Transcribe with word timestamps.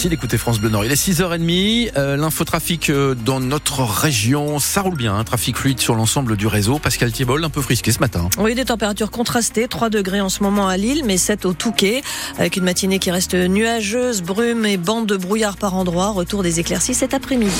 Merci 0.00 0.10
d'écouter 0.10 0.38
France 0.38 0.60
Bleu 0.60 0.68
Nord. 0.68 0.84
Il 0.84 0.92
est 0.92 0.94
6h30. 0.94 1.90
Euh, 1.96 2.16
L'infotrafic 2.16 2.88
euh, 2.88 3.16
dans 3.16 3.40
notre 3.40 3.82
région, 3.82 4.60
ça 4.60 4.82
roule 4.82 4.94
bien. 4.94 5.16
Un 5.16 5.24
trafic 5.24 5.56
fluide 5.56 5.80
sur 5.80 5.96
l'ensemble 5.96 6.36
du 6.36 6.46
réseau. 6.46 6.78
Pascal 6.78 7.10
Thiebol, 7.10 7.44
un 7.44 7.50
peu 7.50 7.60
frisqué 7.60 7.90
ce 7.90 7.98
matin. 7.98 8.28
Oui, 8.38 8.54
des 8.54 8.64
températures 8.64 9.10
contrastées. 9.10 9.66
3 9.66 9.90
degrés 9.90 10.20
en 10.20 10.28
ce 10.28 10.44
moment 10.44 10.68
à 10.68 10.76
Lille, 10.76 11.02
mais 11.04 11.16
7 11.16 11.46
au 11.46 11.52
Touquet. 11.52 12.02
Avec 12.38 12.56
une 12.56 12.62
matinée 12.62 13.00
qui 13.00 13.10
reste 13.10 13.34
nuageuse, 13.34 14.22
brume 14.22 14.66
et 14.66 14.76
bande 14.76 15.06
de 15.06 15.16
brouillard 15.16 15.56
par 15.56 15.74
endroits. 15.74 16.10
Retour 16.10 16.44
des 16.44 16.60
éclaircies 16.60 16.94
cet 16.94 17.12
après-midi. 17.12 17.50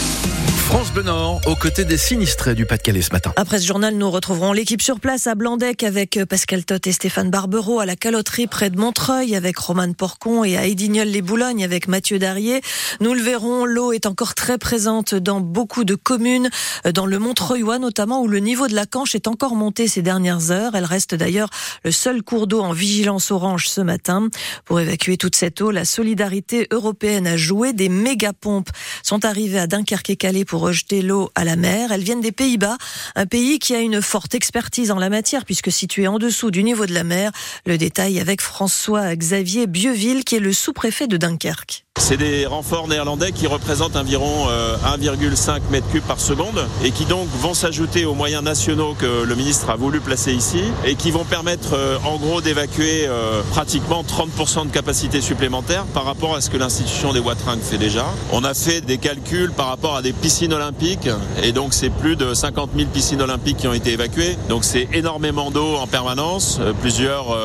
France 0.68 0.92
Bleu 0.92 1.02
Nord, 1.02 1.40
aux 1.46 1.56
côtés 1.56 1.86
des 1.86 1.96
sinistrés 1.96 2.54
du 2.54 2.66
Pas-de-Calais 2.66 3.00
ce 3.00 3.10
matin. 3.10 3.32
Après 3.36 3.58
ce 3.58 3.66
journal, 3.66 3.94
nous 3.94 4.10
retrouverons 4.10 4.52
l'équipe 4.52 4.82
sur 4.82 5.00
place 5.00 5.26
à 5.26 5.34
Blandec 5.34 5.82
avec 5.82 6.22
Pascal 6.28 6.66
Tot 6.66 6.86
et 6.86 6.92
Stéphane 6.92 7.30
Barbero 7.30 7.80
à 7.80 7.86
la 7.86 7.96
caloterie 7.96 8.46
près 8.46 8.68
de 8.68 8.78
Montreuil 8.78 9.34
avec 9.34 9.56
Romane 9.56 9.94
Porcon 9.94 10.44
et 10.44 10.58
à 10.58 10.66
Edignol-les 10.66 11.22
Boulognes 11.22 11.64
avec 11.64 11.88
Mathieu 11.88 12.18
Darrier. 12.18 12.60
Nous 13.00 13.14
le 13.14 13.22
verrons, 13.22 13.64
l'eau 13.64 13.92
est 13.92 14.04
encore 14.04 14.34
très 14.34 14.58
présente 14.58 15.14
dans 15.14 15.40
beaucoup 15.40 15.84
de 15.84 15.94
communes, 15.94 16.50
dans 16.92 17.06
le 17.06 17.18
Montreuilois 17.18 17.78
notamment 17.78 18.20
où 18.20 18.28
le 18.28 18.38
niveau 18.38 18.68
de 18.68 18.74
la 18.74 18.84
Canche 18.84 19.14
est 19.14 19.26
encore 19.26 19.54
monté 19.54 19.88
ces 19.88 20.02
dernières 20.02 20.50
heures. 20.50 20.74
Elle 20.74 20.84
reste 20.84 21.14
d'ailleurs 21.14 21.48
le 21.82 21.92
seul 21.92 22.22
cours 22.22 22.46
d'eau 22.46 22.60
en 22.60 22.72
vigilance 22.72 23.30
orange 23.30 23.70
ce 23.70 23.80
matin. 23.80 24.28
Pour 24.66 24.80
évacuer 24.80 25.16
toute 25.16 25.34
cette 25.34 25.62
eau, 25.62 25.70
la 25.70 25.86
solidarité 25.86 26.66
européenne 26.70 27.26
a 27.26 27.38
joué. 27.38 27.72
Des 27.72 27.88
méga-pompes 27.88 28.68
sont 29.02 29.24
arrivées 29.24 29.60
à 29.60 29.66
Dunkerque 29.66 30.10
et 30.10 30.16
Calais 30.16 30.44
pour 30.44 30.57
rejeter 30.60 31.02
l'eau 31.02 31.30
à 31.34 31.44
la 31.44 31.56
mer. 31.56 31.92
Elles 31.92 32.02
viennent 32.02 32.20
des 32.20 32.32
Pays-Bas, 32.32 32.76
un 33.16 33.26
pays 33.26 33.58
qui 33.58 33.74
a 33.74 33.80
une 33.80 34.02
forte 34.02 34.34
expertise 34.34 34.90
en 34.90 34.98
la 34.98 35.08
matière 35.08 35.44
puisque 35.44 35.72
situé 35.72 36.06
en 36.06 36.18
dessous 36.18 36.50
du 36.50 36.62
niveau 36.62 36.86
de 36.86 36.94
la 36.94 37.04
mer. 37.04 37.30
Le 37.66 37.78
détail 37.78 38.20
avec 38.20 38.40
François-Xavier 38.40 39.66
Bieville 39.66 40.24
qui 40.24 40.36
est 40.36 40.40
le 40.40 40.52
sous-préfet 40.52 41.06
de 41.06 41.16
Dunkerque. 41.16 41.84
C'est 42.00 42.16
des 42.16 42.46
renforts 42.46 42.86
néerlandais 42.86 43.32
qui 43.32 43.48
représentent 43.48 43.96
environ 43.96 44.46
1,5 44.86 45.60
mètre 45.70 45.88
cube 45.90 46.04
par 46.04 46.20
seconde 46.20 46.64
et 46.84 46.92
qui 46.92 47.04
donc 47.04 47.26
vont 47.40 47.54
s'ajouter 47.54 48.04
aux 48.04 48.14
moyens 48.14 48.42
nationaux 48.42 48.94
que 48.94 49.24
le 49.24 49.34
ministre 49.34 49.68
a 49.68 49.76
voulu 49.76 50.00
placer 50.00 50.32
ici 50.32 50.62
et 50.84 50.94
qui 50.94 51.10
vont 51.10 51.24
permettre 51.24 51.76
en 52.04 52.16
gros 52.16 52.40
d'évacuer 52.40 53.08
pratiquement 53.50 54.04
30% 54.04 54.68
de 54.68 54.72
capacité 54.72 55.20
supplémentaire 55.20 55.84
par 55.86 56.04
rapport 56.04 56.36
à 56.36 56.40
ce 56.40 56.50
que 56.50 56.56
l'institution 56.56 57.12
des 57.12 57.18
Watringues 57.18 57.60
fait 57.60 57.78
déjà. 57.78 58.06
On 58.32 58.44
a 58.44 58.54
fait 58.54 58.80
des 58.80 58.98
calculs 58.98 59.50
par 59.50 59.66
rapport 59.66 59.96
à 59.96 60.02
des 60.02 60.12
piscines 60.12 60.47
olympiques 60.52 61.08
et 61.42 61.52
donc 61.52 61.74
c'est 61.74 61.90
plus 61.90 62.16
de 62.16 62.34
50 62.34 62.70
000 62.76 62.88
piscines 62.92 63.22
olympiques 63.22 63.58
qui 63.58 63.68
ont 63.68 63.72
été 63.72 63.92
évacuées. 63.92 64.36
Donc 64.48 64.64
c'est 64.64 64.88
énormément 64.92 65.50
d'eau 65.50 65.76
en 65.76 65.86
permanence, 65.86 66.60
plusieurs 66.80 67.36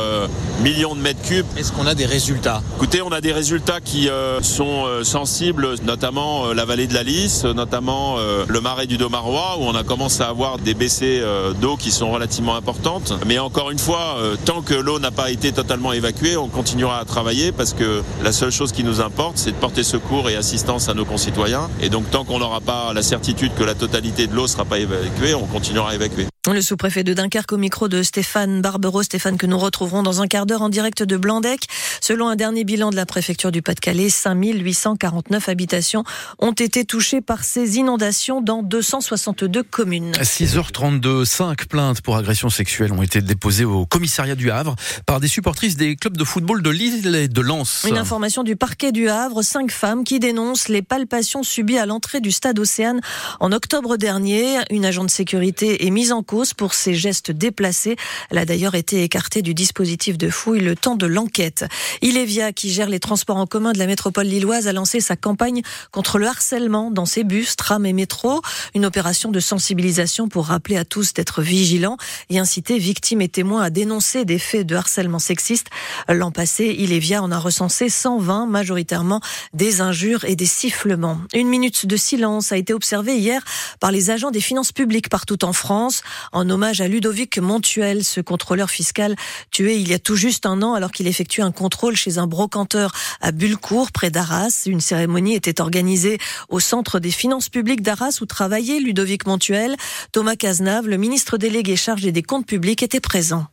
millions 0.61 0.95
de 0.95 1.01
mètres 1.01 1.21
cubes. 1.21 1.45
Est-ce 1.57 1.71
qu'on 1.71 1.87
a 1.87 1.95
des 1.95 2.05
résultats? 2.05 2.61
Écoutez, 2.75 3.01
on 3.01 3.11
a 3.11 3.21
des 3.21 3.31
résultats 3.31 3.81
qui 3.81 4.09
sont 4.41 4.85
sensibles, 5.03 5.75
notamment 5.83 6.53
la 6.53 6.65
vallée 6.65 6.87
de 6.87 6.93
la 6.93 7.03
Lys, 7.03 7.45
notamment 7.45 8.17
le 8.47 8.61
marais 8.61 8.87
du 8.87 8.97
Domarois, 8.97 9.57
où 9.59 9.63
on 9.63 9.75
a 9.75 9.83
commencé 9.83 10.21
à 10.21 10.29
avoir 10.29 10.57
des 10.57 10.73
baissées 10.73 11.21
d'eau 11.61 11.77
qui 11.77 11.91
sont 11.91 12.11
relativement 12.11 12.55
importantes. 12.55 13.13
Mais 13.25 13.39
encore 13.39 13.71
une 13.71 13.79
fois, 13.79 14.17
tant 14.45 14.61
que 14.61 14.73
l'eau 14.73 14.99
n'a 14.99 15.11
pas 15.11 15.31
été 15.31 15.51
totalement 15.51 15.93
évacuée, 15.93 16.37
on 16.37 16.47
continuera 16.47 16.99
à 16.99 17.05
travailler 17.05 17.51
parce 17.51 17.73
que 17.73 18.01
la 18.23 18.31
seule 18.31 18.51
chose 18.51 18.71
qui 18.71 18.83
nous 18.83 19.01
importe, 19.01 19.37
c'est 19.37 19.51
de 19.51 19.55
porter 19.55 19.83
secours 19.83 20.29
et 20.29 20.35
assistance 20.35 20.89
à 20.89 20.93
nos 20.93 21.05
concitoyens. 21.05 21.69
Et 21.81 21.89
donc 21.89 22.09
tant 22.09 22.23
qu'on 22.23 22.39
n'aura 22.39 22.61
pas 22.61 22.92
la 22.93 23.03
certitude 23.03 23.53
que 23.55 23.63
la 23.63 23.75
totalité 23.75 24.27
de 24.27 24.35
l'eau 24.35 24.43
ne 24.43 24.47
sera 24.47 24.65
pas 24.65 24.79
évacuée, 24.79 25.33
on 25.33 25.45
continuera 25.45 25.91
à 25.91 25.95
évacuer. 25.95 26.27
Le 26.51 26.61
sous-préfet 26.61 27.05
de 27.05 27.13
Dunkerque 27.13 27.53
au 27.53 27.57
micro 27.57 27.87
de 27.87 28.03
Stéphane 28.03 28.61
Barbero, 28.61 29.01
Stéphane 29.01 29.37
que 29.37 29.45
nous 29.45 29.57
retrouverons 29.57 30.03
dans 30.03 30.21
un 30.21 30.27
quart 30.27 30.45
d'heure 30.45 30.61
en 30.61 30.67
direct 30.67 31.01
de 31.01 31.15
Blandec. 31.15 31.67
Selon 32.01 32.27
un 32.27 32.35
dernier 32.35 32.65
bilan 32.65 32.89
de 32.89 32.97
la 32.97 33.05
préfecture 33.05 33.49
du 33.49 33.61
Pas-de-Calais, 33.61 34.09
5849 34.09 35.47
habitations 35.47 36.03
ont 36.39 36.51
été 36.51 36.83
touchées 36.83 37.21
par 37.21 37.45
ces 37.45 37.77
inondations 37.77 38.41
dans 38.41 38.61
262 38.61 39.63
communes. 39.63 40.11
6h32, 40.11 41.23
5 41.23 41.65
plaintes 41.67 42.01
pour 42.01 42.17
agressions 42.17 42.49
sexuelles 42.49 42.91
ont 42.91 43.01
été 43.01 43.21
déposées 43.21 43.65
au 43.65 43.85
commissariat 43.85 44.35
du 44.35 44.51
Havre 44.51 44.75
par 45.05 45.21
des 45.21 45.29
supportrices 45.29 45.77
des 45.77 45.95
clubs 45.95 46.17
de 46.17 46.25
football 46.25 46.61
de 46.61 46.69
Lille 46.69 47.15
et 47.15 47.29
de 47.29 47.41
Lens. 47.41 47.85
Une 47.87 47.97
information 47.97 48.43
du 48.43 48.57
parquet 48.57 48.91
du 48.91 49.07
Havre, 49.07 49.43
cinq 49.43 49.71
femmes 49.71 50.03
qui 50.03 50.19
dénoncent 50.19 50.67
les 50.67 50.81
palpations 50.81 51.41
subies 51.41 51.77
à 51.77 51.85
l'entrée 51.85 52.19
du 52.19 52.33
stade 52.33 52.59
Océane 52.59 52.99
en 53.39 53.53
octobre 53.53 53.95
dernier. 53.95 54.57
Une 54.69 54.85
agent 54.85 55.05
de 55.05 55.09
sécurité 55.09 55.87
est 55.87 55.89
mise 55.89 56.11
en 56.11 56.21
cause 56.21 56.32
pour 56.55 56.73
ses 56.73 56.95
gestes 56.95 57.31
déplacés. 57.31 57.95
Elle 58.31 58.39
a 58.39 58.45
d'ailleurs 58.45 58.75
été 58.75 59.03
écartée 59.03 59.41
du 59.41 59.53
dispositif 59.53 60.17
de 60.17 60.29
fouille 60.29 60.61
le 60.61 60.75
temps 60.75 60.95
de 60.95 61.05
l'enquête. 61.05 61.65
Ilevia, 62.01 62.51
qui 62.51 62.71
gère 62.71 62.89
les 62.89 62.99
transports 62.99 63.37
en 63.37 63.45
commun 63.45 63.71
de 63.71 63.77
la 63.77 63.85
métropole 63.85 64.25
lilloise, 64.25 64.67
a 64.67 64.73
lancé 64.73 64.99
sa 64.99 65.15
campagne 65.15 65.61
contre 65.91 66.17
le 66.17 66.27
harcèlement 66.27 66.89
dans 66.89 67.05
ses 67.05 67.23
bus, 67.23 67.55
trams 67.55 67.85
et 67.85 67.93
métros. 67.93 68.41
Une 68.73 68.85
opération 68.85 69.29
de 69.31 69.39
sensibilisation 69.39 70.27
pour 70.27 70.47
rappeler 70.47 70.77
à 70.77 70.85
tous 70.85 71.13
d'être 71.13 71.41
vigilants 71.41 71.97
et 72.29 72.39
inciter 72.39 72.79
victimes 72.79 73.21
et 73.21 73.29
témoins 73.29 73.61
à 73.61 73.69
dénoncer 73.69 74.25
des 74.25 74.39
faits 74.39 74.65
de 74.65 74.75
harcèlement 74.75 75.19
sexiste. 75.19 75.67
L'an 76.09 76.31
passé, 76.31 76.75
Ilevia 76.77 77.21
en 77.21 77.31
a 77.31 77.37
recensé 77.37 77.89
120, 77.89 78.47
majoritairement 78.47 79.21
des 79.53 79.81
injures 79.81 80.25
et 80.25 80.35
des 80.35 80.45
sifflements. 80.45 81.21
Une 81.33 81.47
minute 81.47 81.85
de 81.85 81.97
silence 81.97 82.51
a 82.51 82.57
été 82.57 82.73
observée 82.73 83.17
hier 83.17 83.43
par 83.79 83.91
les 83.91 84.09
agents 84.09 84.31
des 84.31 84.41
finances 84.41 84.71
publiques 84.71 85.09
partout 85.09 85.45
en 85.45 85.53
France 85.53 86.01
en 86.31 86.49
hommage 86.49 86.81
à 86.81 86.87
Ludovic 86.87 87.37
Montuel, 87.37 88.03
ce 88.03 88.21
contrôleur 88.21 88.69
fiscal 88.69 89.15
tué 89.51 89.75
il 89.75 89.89
y 89.89 89.93
a 89.93 89.99
tout 89.99 90.15
juste 90.15 90.45
un 90.45 90.61
an 90.61 90.73
alors 90.73 90.91
qu'il 90.91 91.07
effectuait 91.07 91.43
un 91.43 91.51
contrôle 91.51 91.95
chez 91.95 92.17
un 92.17 92.27
brocanteur 92.27 92.91
à 93.21 93.31
Bulcourt, 93.31 93.91
près 93.91 94.09
d'Arras. 94.09 94.63
Une 94.65 94.79
cérémonie 94.79 95.35
était 95.35 95.61
organisée 95.61 96.17
au 96.49 96.59
centre 96.59 96.99
des 96.99 97.11
finances 97.11 97.49
publiques 97.49 97.81
d'Arras 97.81 98.19
où 98.21 98.25
travaillait 98.25 98.79
Ludovic 98.79 99.25
Montuel. 99.27 99.75
Thomas 100.11 100.35
Cazenave, 100.35 100.87
le 100.87 100.97
ministre 100.97 101.37
délégué 101.37 101.75
chargé 101.75 102.11
des 102.11 102.23
comptes 102.23 102.45
publics, 102.45 102.83
était 102.83 102.99
présent. 102.99 103.45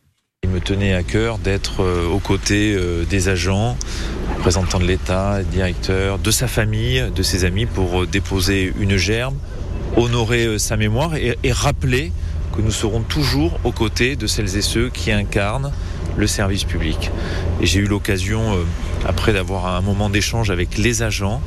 Il 0.43 0.49
me 0.49 0.59
tenait 0.59 0.93
à 0.93 1.03
cœur 1.03 1.37
d'être 1.37 1.83
aux 2.11 2.19
côtés 2.19 2.75
des 3.07 3.29
agents, 3.29 3.77
représentants 4.37 4.79
de 4.79 4.85
l'État, 4.85 5.43
directeurs, 5.43 6.17
de 6.17 6.31
sa 6.31 6.47
famille, 6.47 7.05
de 7.15 7.23
ses 7.23 7.45
amis 7.45 7.67
pour 7.67 8.07
déposer 8.07 8.73
une 8.79 8.97
gerbe, 8.97 9.35
honorer 9.95 10.57
sa 10.57 10.77
mémoire 10.77 11.15
et 11.15 11.51
rappeler 11.51 12.11
nous 12.61 12.71
serons 12.71 13.01
toujours 13.01 13.59
aux 13.63 13.71
côtés 13.71 14.15
de 14.15 14.27
celles 14.27 14.55
et 14.57 14.61
ceux 14.61 14.89
qui 14.89 15.11
incarnent 15.11 15.71
le 16.17 16.27
service 16.27 16.63
public. 16.63 17.11
Et 17.61 17.65
j'ai 17.65 17.79
eu 17.79 17.85
l'occasion, 17.85 18.57
après 19.05 19.33
d'avoir 19.33 19.67
un 19.67 19.81
moment 19.81 20.09
d'échange 20.09 20.49
avec 20.49 20.77
les 20.77 21.03
agents 21.03 21.41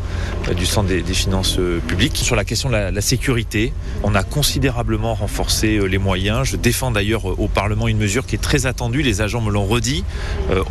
du 0.57 0.65
Centre 0.65 0.89
des, 0.89 1.03
finances 1.03 1.59
publiques, 1.87 2.17
sur 2.17 2.35
la 2.35 2.45
question 2.45 2.71
de 2.71 2.75
la, 2.75 3.01
sécurité. 3.01 3.73
On 4.03 4.15
a 4.15 4.23
considérablement 4.23 5.15
renforcé 5.15 5.79
les 5.87 5.99
moyens. 5.99 6.45
Je 6.45 6.57
défends 6.57 6.91
d'ailleurs 6.91 7.27
au 7.27 7.49
Parlement 7.49 7.89
une 7.89 7.99
mesure 7.99 8.27
qui 8.27 8.37
est 8.37 8.43
très 8.43 8.67
attendue. 8.67 9.03
Les 9.03 9.21
agents 9.21 9.43
me 9.43 9.51
l'ont 9.51 9.67
redit. 9.67 10.05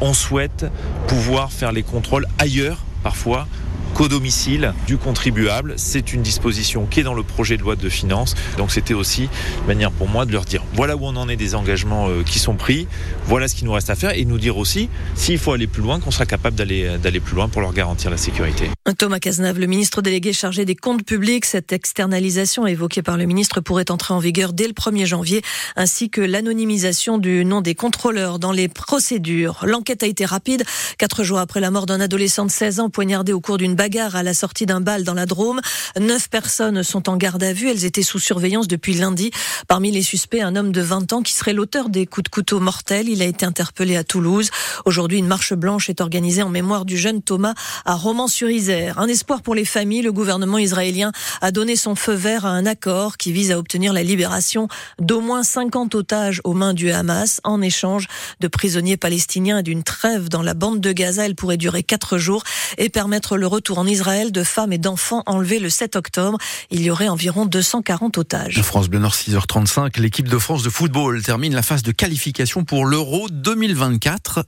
on 0.02 0.14
souhaite 0.14 0.66
pouvoir 1.08 1.52
faire 1.52 1.72
les 1.72 1.84
contrôles 1.84 2.26
ailleurs, 2.40 2.84
parfois, 3.04 3.48
qu'au 3.94 4.08
domicile 4.08 4.74
du 4.88 4.98
contribuable. 4.98 5.74
C'est 5.78 6.14
une 6.14 6.22
disposition 6.22 6.86
qui 6.86 7.00
est 7.00 7.04
dans 7.04 7.14
le 7.14 7.24
projet 7.24 7.58
de 7.58 7.62
loi 7.62 7.76
de 7.76 7.90
finances. 7.90 8.36
Donc 8.58 8.72
c'était 8.72 8.94
aussi 8.94 9.30
une 9.62 9.68
manière 9.68 9.92
pour 9.92 10.08
moi 10.08 10.26
de 10.26 10.32
leur 10.32 10.46
dire 10.46 10.64
voilà 10.74 10.96
où 10.96 11.06
on 11.06 11.16
en 11.16 11.30
est 11.30 11.36
des 11.36 11.56
engagements 11.56 12.10
qui 12.26 12.40
sont 12.40 12.56
pris, 12.56 12.88
voilà 13.26 13.48
ce 13.48 13.56
qu'il 13.56 13.66
nous 13.66 13.74
reste 13.74 13.90
à 13.90 13.96
faire 13.96 14.18
et 14.18 14.26
nous 14.26 14.38
dire 14.38 14.58
aussi 14.58 14.90
s'il 15.16 15.38
faut 15.38 15.54
aller 15.54 15.68
plus 15.68 15.82
loin, 15.82 16.00
qu'on 16.00 16.12
sera 16.12 16.26
capable 16.26 16.56
d'aller 16.56 16.98
d'aller 17.02 17.20
plus 17.20 17.36
loin 17.36 17.48
pour 17.50 17.62
leur 17.62 17.74
garantir 17.74 18.10
la 18.10 18.18
sécurité. 18.18 18.70
Thomas 18.98 19.20
Cazenave, 19.20 19.60
le 19.60 19.68
ministre 19.68 20.02
délégué 20.02 20.34
chargé 20.34 20.66
des 20.66 20.76
comptes 20.76 21.04
publics, 21.04 21.46
cette 21.46 21.72
externalisation 21.72 22.68
évoquée 22.68 23.02
par 23.02 23.18
le 23.18 23.26
ministre 23.26 23.62
pourrait 23.62 23.90
entrer 23.92 24.14
en 24.14 24.20
vigueur 24.20 24.54
dès 24.54 24.68
le 24.68 24.74
1er 24.74 25.06
janvier, 25.06 25.42
ainsi 25.76 26.10
que 26.10 26.22
l'anonymisation 26.22 27.18
du 27.18 27.46
nom 27.46 27.62
des 27.62 27.76
contrôleurs 27.76 28.40
dans 28.40 28.52
les 28.52 28.68
procédures. 28.68 29.64
L'enquête 29.66 30.04
a 30.04 30.08
été 30.08 30.26
rapide. 30.26 30.64
Quatre 30.98 31.24
jours 31.24 31.40
après 31.40 31.60
la 31.60 31.72
mort 31.72 31.86
d'un 31.86 32.00
adolescent 32.00 32.46
de 32.46 32.52
16 32.52 32.80
ans 32.80 32.90
poignardé 32.90 33.34
au 33.34 33.40
cours 33.40 33.58
d'une 33.58 33.76
bagarre 33.84 34.16
à 34.16 34.24
la 34.24 34.34
sortie 34.34 34.66
d'un 34.66 34.80
bal 34.80 35.04
dans 35.04 35.14
la 35.14 35.26
Drôme. 35.26 35.60
Neuf 36.00 36.30
personnes 36.30 36.84
sont 36.84 37.10
en 37.10 37.18
garde 37.18 37.44
à 37.44 37.52
vue. 37.52 37.70
Elles 37.70 37.84
étaient 37.84 38.02
sous 38.02 38.18
surveillance 38.18 38.70
depuis 38.70 38.94
lundi. 38.94 39.30
Parmi 39.68 39.92
les 39.92 40.02
suspects, 40.02 40.40
un 40.40 40.56
homme 40.56 40.72
de 40.72 40.80
20 40.80 41.12
ans 41.12 41.22
qui 41.22 41.34
serait 41.34 41.52
l'auteur 41.52 41.90
des 41.90 42.06
coups 42.06 42.24
de 42.24 42.30
couteau 42.30 42.62
mortels. 42.62 43.10
Il 43.10 43.22
a 43.22 43.26
été 43.26 43.46
interpellé 43.46 43.98
à 43.98 44.06
Toulouse. 44.06 44.52
Aujourd'hui, 44.86 45.18
une 45.18 45.28
marche 45.28 45.54
blanche 45.54 45.90
est 45.90 46.00
organisée 46.00 46.44
en 46.44 46.48
mémoire 46.50 46.86
du 46.86 46.98
jeune 46.98 47.22
Thomas 47.22 47.56
à 47.84 47.96
Romans-sur-Isère. 47.96 49.00
Un 49.00 49.10
espoir 49.10 49.42
pour 49.42 49.54
les 49.54 49.66
familles. 49.66 50.02
Le 50.02 50.14
gouvernement 50.14 50.60
israélien 50.60 51.12
a 51.42 51.52
donné 51.52 51.76
son 51.76 51.96
feu 51.96 52.14
vert 52.14 52.46
à 52.46 52.52
un 52.52 52.66
accord 52.66 53.18
qui 53.18 53.34
vise 53.34 53.52
à 53.52 53.60
obtenir 53.60 53.92
la 53.92 54.04
libération 54.04 54.70
d'au 54.98 55.20
moins 55.20 55.44
50 55.44 55.94
otages 55.96 56.40
aux 56.46 56.54
mains 56.54 56.74
du 56.74 56.90
Hamas 56.90 57.42
en 57.44 57.62
échange 57.62 58.08
de 58.40 58.48
prisonniers 58.48 58.96
palestiniens 58.96 59.58
et 59.58 59.64
d'une 59.64 59.84
trêve 59.84 60.30
dans 60.30 60.42
la 60.42 60.54
bande 60.54 60.80
de 60.80 60.94
Gaza. 60.94 61.26
Elle 61.26 61.36
pourrait 61.36 61.58
durer 61.58 61.84
quatre 61.84 62.18
jours 62.18 62.46
et 62.78 62.88
permettre 62.88 63.36
le 63.36 63.46
retour 63.46 63.73
en 63.78 63.88
Israël 63.88 64.32
de 64.32 64.44
femmes 64.44 64.74
et 64.74 64.78
d'enfants 64.78 65.24
enlevés 65.26 65.60
le 65.60 65.70
7 65.70 65.96
octobre. 65.96 66.38
Il 66.72 66.82
y 66.82 66.90
aurait 66.90 67.08
environ 67.08 67.46
240 67.46 68.18
otages. 68.18 68.62
France 68.62 68.90
Bleu 68.90 69.00
Nord 69.00 69.14
6h35, 69.14 70.00
l'équipe 70.00 70.28
de 70.28 70.38
France 70.38 70.64
de 70.64 70.70
football 70.70 71.22
termine 71.22 71.54
la 71.54 71.62
phase 71.62 71.84
de 71.84 71.92
qualification 71.92 72.64
pour 72.64 72.86
l'Euro 72.86 73.28
2024 73.30 74.46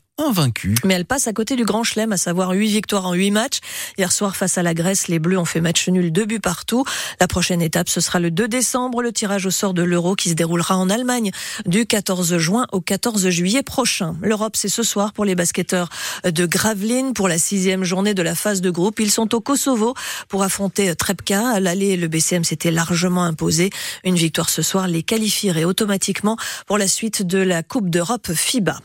Mais 0.85 0.93
elle 0.93 1.05
passe 1.05 1.27
à 1.27 1.33
côté 1.33 1.57
du 1.57 1.65
Grand 1.65 1.83
Chelem, 1.83 2.13
à 2.13 2.17
savoir 2.17 2.51
8 2.51 2.69
victoires 2.69 3.05
en 3.05 3.13
8 3.13 3.31
matchs. 3.31 3.59
Hier 3.97 4.11
soir 4.13 4.37
face 4.37 4.57
à 4.57 4.63
la 4.63 4.73
Grèce, 4.73 5.09
les 5.09 5.19
Bleus 5.19 5.37
ont 5.37 5.45
fait 5.45 5.59
match 5.59 5.89
nul 5.89 6.11
deux 6.11 6.25
buts 6.25 6.39
partout. 6.39 6.85
La 7.19 7.27
prochaine 7.27 7.61
étape, 7.61 7.89
ce 7.89 7.99
sera 7.99 8.19
le 8.19 8.31
2 8.31 8.47
décembre, 8.47 9.01
le 9.01 9.11
tirage 9.11 9.45
au 9.45 9.51
sort 9.51 9.73
de 9.73 9.83
l'Euro 9.83 10.15
qui 10.15 10.29
se 10.29 10.33
déroulera 10.33 10.77
en 10.77 10.89
Allemagne 10.89 11.31
du 11.65 11.85
14 11.85 12.37
juin 12.37 12.65
au 12.71 12.79
14 12.79 13.27
juillet 13.29 13.61
prochain. 13.61 14.15
L'Europe, 14.21 14.55
c'est 14.55 14.69
ce 14.69 14.83
soir 14.83 15.11
pour 15.11 15.25
les 15.25 15.35
basketteurs 15.35 15.89
de 16.23 16.45
Gravelines 16.45 17.13
pour 17.13 17.27
la 17.27 17.37
sixième 17.37 17.83
journée 17.83 18.13
de 18.13 18.21
la 18.21 18.35
phase 18.35 18.61
de 18.61 18.69
groupe. 18.69 19.01
Ils 19.01 19.11
sont 19.11 19.35
au 19.35 19.41
Kosovo 19.41 19.95
pour 20.29 20.43
affronter 20.43 20.95
Trepka. 20.95 21.49
À 21.49 21.59
l'aller, 21.59 21.97
le 21.97 22.07
BCM 22.07 22.45
s'était 22.45 22.71
largement 22.71 23.25
imposé. 23.25 23.69
Une 24.05 24.15
victoire 24.15 24.49
ce 24.49 24.61
soir 24.61 24.87
les 24.87 25.03
qualifierait 25.03 25.65
automatiquement 25.65 26.37
pour 26.67 26.77
la 26.77 26.87
suite 26.87 27.21
de 27.21 27.39
la 27.39 27.63
Coupe 27.63 27.89
d'Europe 27.89 28.31
FIBA. 28.33 28.79